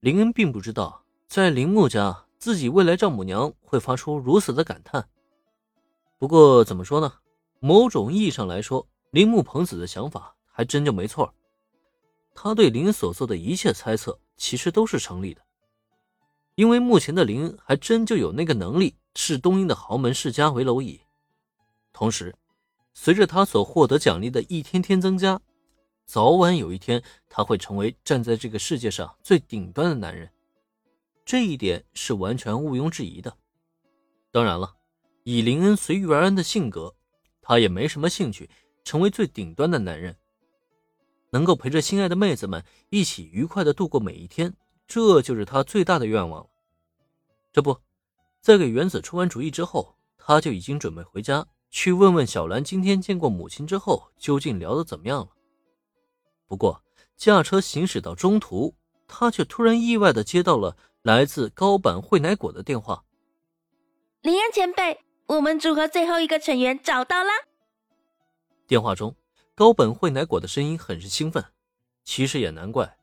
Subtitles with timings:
[0.00, 5.08] 林恩并不知道，在铃木家，自己未来丈母娘会发出如此的感叹。
[6.18, 7.12] 不过怎么说呢？
[7.58, 11.34] 某种意义上来说，铃木朋子的想法还真就没错。
[12.32, 15.42] 他对林所做的一切猜测，其实都是成立的。
[16.54, 21.00] 因为目前的林还真就有那个能力视东英的豪门世家为蝼蚁。
[21.92, 22.32] 同时，
[22.94, 25.40] 随着他所获得奖励的一天天增加，
[26.08, 30.26] 早晚有一天他会成为站在这个世界上最顶端的男人，
[31.22, 33.36] 这一点是完全毋庸置疑的。
[34.30, 34.74] 当然了，
[35.24, 36.94] 以林恩随遇而安的性格，
[37.42, 38.48] 他也没什么兴趣
[38.84, 40.16] 成为最顶端的男人。
[41.28, 44.56] 能够陪着心爱的妹子们一起愉快的度过每一天，
[44.86, 46.48] 这就是他最大的愿望了。
[47.52, 47.76] 这不，
[48.40, 55.28] 在给原子出完主意之后，他就已经准备回家去问问小兰，今天见过母亲之后究竟聊得怎么样了。
[56.48, 56.82] 不过，
[57.14, 58.74] 驾车行驶到中途，
[59.06, 63.04] 他却突然意外的接到了来自高坂惠乃果的电话。
[64.22, 67.30] 林恩前辈，我们组合最后一个成员找到啦！
[68.66, 69.14] 电话中，
[69.54, 71.44] 高本惠乃果的声音很是兴奋。
[72.04, 72.96] 其实也难怪，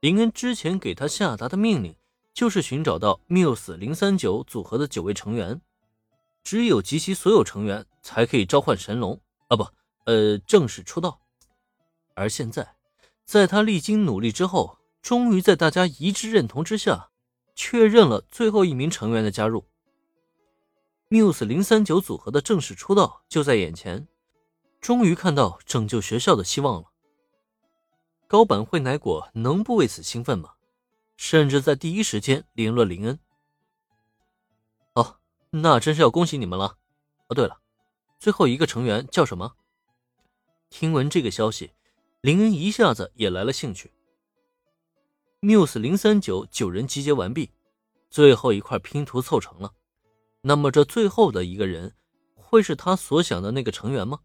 [0.00, 1.96] 林恩之前给他下达的命令
[2.32, 5.60] 就是寻找到 Muse 零三九组合的九位成员，
[6.42, 9.64] 只有集齐所有成员，才可以召唤神龙啊不，
[10.06, 11.20] 呃，正式出道。
[12.14, 12.76] 而现在，
[13.24, 17.10] 在他历经努力之后，终于在大家一致认同之下，
[17.54, 19.66] 确认了最后一名成员的加入。
[21.10, 24.08] Muse 零三九组合的正式出道就在眼前，
[24.80, 26.90] 终于看到拯救学校的希望了。
[28.26, 30.54] 高坂惠乃果能不为此兴奋吗？
[31.16, 33.18] 甚至在第一时间联络林恩。
[34.94, 35.18] 哦，
[35.50, 36.78] 那真是要恭喜你们了。
[37.28, 37.60] 哦，对了，
[38.18, 39.54] 最后一个成员叫什么？
[40.70, 41.72] 听闻这个消息。
[42.24, 43.92] 林恩一下子也来了兴趣。
[45.42, 47.50] Muse 零三九九人集结完毕，
[48.08, 49.74] 最后一块拼图凑成了。
[50.40, 51.92] 那么这最后的一个人，
[52.34, 54.20] 会是他所想的那个成员吗？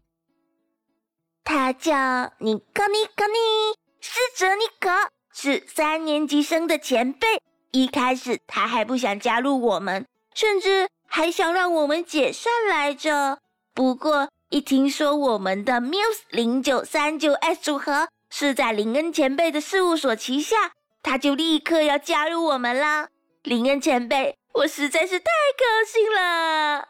[1.44, 4.88] 他叫尼克尼克尼，是泽尼克，
[5.34, 7.26] 是三年级生的前辈。
[7.72, 13.40] 一开始他还不想加入我们，甚至还想让我们解散来着。
[13.74, 14.30] 不过。
[14.50, 20.72] 一听说我们的 Muse 零九三九 S 组合是在林恩前辈的事务所旗下，
[21.04, 23.10] 他就立刻要加入我们啦！
[23.44, 26.88] 林恩前辈，我实在是太高兴了。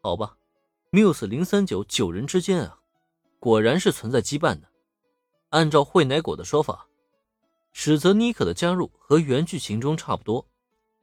[0.00, 0.36] 好吧
[0.92, 2.78] ，Muse 零三九九人之间啊，
[3.40, 4.68] 果然是存在羁绊的。
[5.48, 6.86] 按照惠乃果的说法，
[7.72, 10.46] 史泽尼可的加入和原剧情中差不多，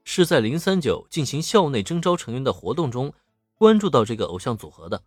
[0.05, 3.13] 是在零三九进行校内征招成员的活动中
[3.57, 5.03] 关注到这个偶像组合的。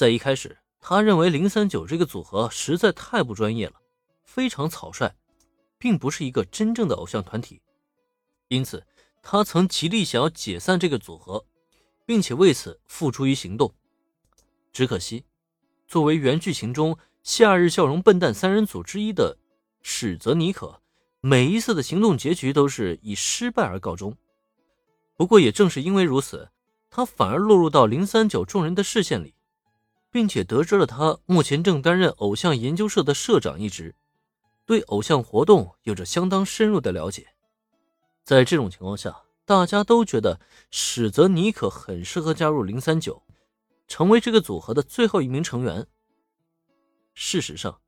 [0.00, 3.74] 在一开始，他认为零三九这个组合实在太不专业了，
[4.24, 5.14] 非常草率，
[5.76, 7.60] 并不是一个真正的偶像团体，
[8.48, 8.82] 因此
[9.22, 11.44] 他曾极力想要解散这个组合，
[12.06, 13.74] 并且为此付诸于行动。
[14.72, 15.22] 只可惜，
[15.86, 19.36] 作为原剧情中夏日笑容笨蛋三人组之一的
[19.82, 20.80] 史泽尼可，
[21.20, 24.16] 每一次的行动结局都是以失败而告终。
[25.14, 26.48] 不过也正是因为如此，
[26.88, 29.34] 他反而落入到零三九众人的视线里。
[30.10, 33.94] 并且得知了他目前正担任偶像研究社的社长一职，
[34.66, 37.28] 对偶像活动有着相当深入的了解。
[38.24, 40.38] 在这种情况下，大家都觉得
[40.70, 43.22] 史泽尼可很适合加入零三九，
[43.88, 45.86] 成为这个组合的最后一名成员。
[47.14, 47.80] 事实上，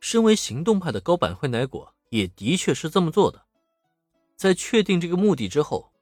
[0.00, 3.44] 身为行动派的高坂惠乃果也的确是这么做的。
[4.36, 5.92] 在确定这个目的之后，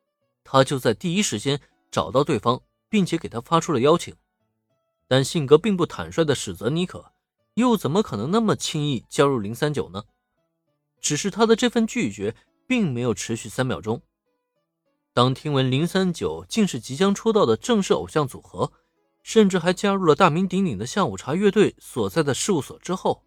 [0.44, 4.14] 他就在第一时间找到对方，并且给他发出了邀请。
[5.08, 7.12] 但性格并不坦率的史泽尼可，
[7.54, 10.04] 又怎么可能那么轻易加入零三九呢？
[11.00, 12.34] 只是他的这份拒绝
[12.66, 14.02] 并没有持续三秒钟。
[15.12, 18.72] 当听闻零三九竟是即将出道的正式偶像组合，
[19.22, 23.22] 甚至还加入了大名鼎鼎的下午茶乐队所在的事务所之后，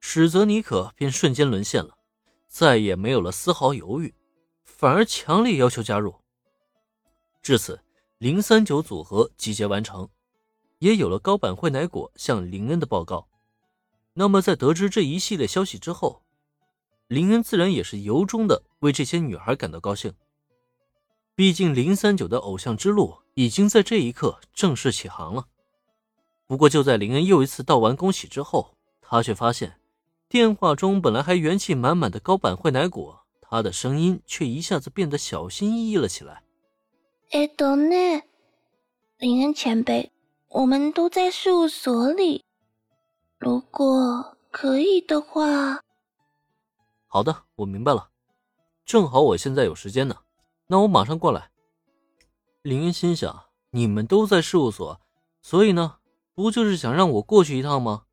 [0.00, 1.96] 史泽尼可便瞬间沦陷了，
[2.48, 4.14] 再也没有了丝毫犹豫，
[4.64, 6.14] 反而强烈要求加入。
[7.42, 7.80] 至此，
[8.18, 10.08] 零三九组合集结完成。
[10.82, 13.28] 也有了高坂惠乃果向林恩的报告。
[14.14, 16.22] 那么，在得知这一系列消息之后，
[17.06, 20.12] 林恩自然也是由衷的为这些女孩感到高兴。
[21.36, 25.46] 毕竟，零三九的偶像之路已经在这一刻正式起航了。
[26.48, 29.78] 不过，就在林恩又一次道完恭喜之后，他却发现
[30.28, 36.42] 电话中本来还元气满满的高坂惠乃果，他的声音却一下子变得小心翼翼了起来。
[37.30, 37.94] 哎，多呢，
[39.18, 40.10] 林恩前辈。
[40.54, 42.44] 我们都在事务所里，
[43.38, 45.80] 如果可以的话。
[47.06, 48.10] 好的，我明白了。
[48.84, 50.18] 正好我现在有时间呢，
[50.66, 51.50] 那我马上过来。
[52.60, 55.00] 林恩心想，你们都在事务所，
[55.40, 55.96] 所以呢，
[56.34, 58.04] 不就是想让我过去一趟吗？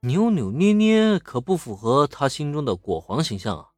[0.00, 3.70] 扭扭捏捏可不符合他心中的果皇形象啊。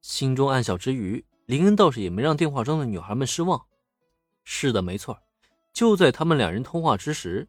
[0.00, 3.66] 心中暗笑之余，林恩倒是也没让电话中的女孩们失望。
[4.42, 5.16] 是的，没错，
[5.72, 7.48] 就在他们两人通话之时，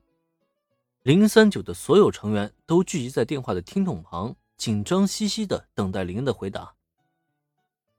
[1.02, 6.76] 零三九的所有成员都聚集在电话的听筒旁，紧张兮兮的等待林恩的回答。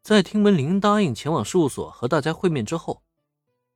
[0.02, 3.02] 在听闻林恩答应前往事务所和大家会面之后，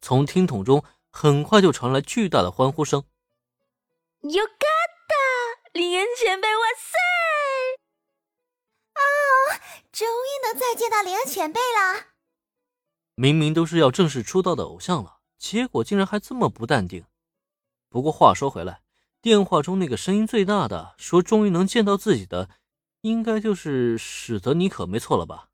[0.00, 3.04] 从听筒中很快就传来巨大的欢呼声。
[4.20, 4.66] 有嘎
[5.06, 5.14] 达，
[5.72, 6.98] 林恩前辈，哇塞！
[8.94, 9.00] 啊，
[9.92, 12.06] 终于能再见到林恩前辈了。
[13.14, 17.04] 明明都是要正式出道的偶像了，结果竟然还这么不淡定。
[17.88, 18.82] 不过话说回来，
[19.22, 22.50] 电话中那个声音最大的说终于能见到自己的，
[23.00, 25.47] 应该就是史德尼可没错了吧？